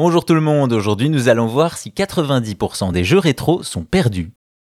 [0.00, 4.30] Bonjour tout le monde, aujourd'hui nous allons voir si 90% des jeux rétro sont perdus.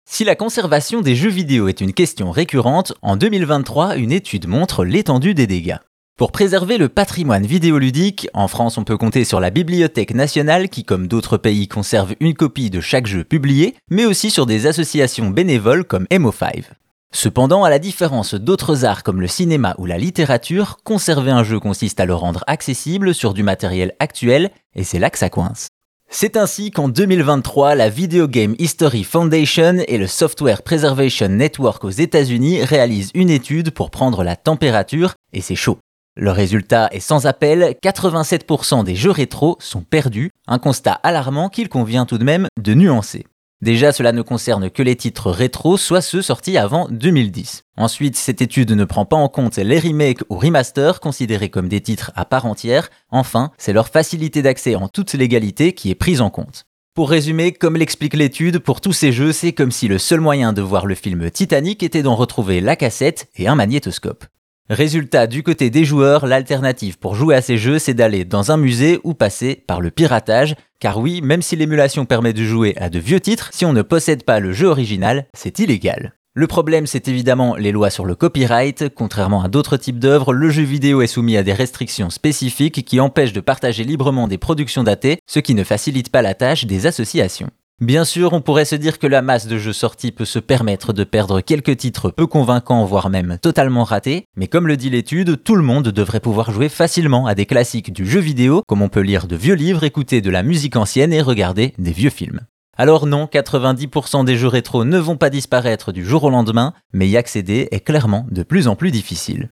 [0.09, 4.85] Si la conservation des jeux vidéo est une question récurrente, en 2023, une étude montre
[4.85, 5.75] l'étendue des dégâts.
[6.17, 10.85] Pour préserver le patrimoine vidéoludique, en France on peut compter sur la Bibliothèque nationale qui
[10.85, 15.31] comme d'autres pays conserve une copie de chaque jeu publié, mais aussi sur des associations
[15.31, 16.63] bénévoles comme MO5.
[17.11, 21.59] Cependant, à la différence d'autres arts comme le cinéma ou la littérature, conserver un jeu
[21.59, 25.67] consiste à le rendre accessible sur du matériel actuel, et c'est là que ça coince.
[26.11, 31.89] C'est ainsi qu'en 2023, la Video Game History Foundation et le Software Preservation Network aux
[31.89, 35.77] États-Unis réalisent une étude pour prendre la température, et c'est chaud.
[36.15, 41.69] Le résultat est sans appel, 87% des jeux rétro sont perdus, un constat alarmant qu'il
[41.69, 43.25] convient tout de même de nuancer.
[43.61, 47.63] Déjà, cela ne concerne que les titres rétro, soit ceux sortis avant 2010.
[47.75, 51.81] Ensuite, cette étude ne prend pas en compte les remakes ou remasters considérés comme des
[51.81, 52.89] titres à part entière.
[53.09, 56.67] Enfin, c'est leur facilité d'accès en toute légalité qui est prise en compte.
[56.95, 60.53] Pour résumer, comme l'explique l'étude, pour tous ces jeux, c'est comme si le seul moyen
[60.53, 64.25] de voir le film Titanic était d'en retrouver la cassette et un magnétoscope.
[64.69, 68.57] Résultat, du côté des joueurs, l'alternative pour jouer à ces jeux, c'est d'aller dans un
[68.57, 72.89] musée ou passer par le piratage, car oui, même si l'émulation permet de jouer à
[72.89, 76.13] de vieux titres, si on ne possède pas le jeu original, c'est illégal.
[76.35, 78.87] Le problème, c'est évidemment les lois sur le copyright.
[78.95, 82.99] Contrairement à d'autres types d'œuvres, le jeu vidéo est soumis à des restrictions spécifiques qui
[82.99, 86.85] empêchent de partager librement des productions datées, ce qui ne facilite pas la tâche des
[86.85, 87.49] associations.
[87.81, 90.91] Bien sûr, on pourrait se dire que la masse de jeux sortis peut se permettre
[90.91, 95.41] de perdre quelques titres peu convaincants, voire même totalement ratés, mais comme le dit l'étude,
[95.41, 98.89] tout le monde devrait pouvoir jouer facilement à des classiques du jeu vidéo, comme on
[98.89, 102.41] peut lire de vieux livres, écouter de la musique ancienne et regarder des vieux films.
[102.75, 107.07] Alors non, 90% des jeux rétro ne vont pas disparaître du jour au lendemain, mais
[107.07, 109.51] y accéder est clairement de plus en plus difficile.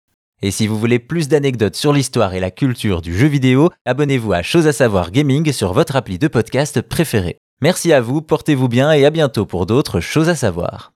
[0.43, 4.33] Et si vous voulez plus d'anecdotes sur l'histoire et la culture du jeu vidéo, abonnez-vous
[4.33, 7.40] à Chose à savoir Gaming sur votre appli de podcast préféré.
[7.61, 10.93] Merci à vous, portez-vous bien et à bientôt pour d'autres choses à savoir.